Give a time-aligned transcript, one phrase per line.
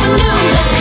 [0.00, 0.79] knew that.